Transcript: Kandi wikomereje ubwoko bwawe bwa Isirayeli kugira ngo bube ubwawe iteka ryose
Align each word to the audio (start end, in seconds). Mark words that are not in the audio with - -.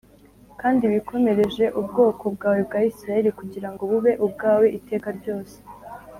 Kandi 0.61 0.83
wikomereje 0.91 1.65
ubwoko 1.79 2.23
bwawe 2.35 2.61
bwa 2.67 2.79
Isirayeli 2.89 3.31
kugira 3.39 3.67
ngo 3.71 3.81
bube 3.91 4.11
ubwawe 4.25 4.65
iteka 4.77 5.09
ryose 5.17 5.57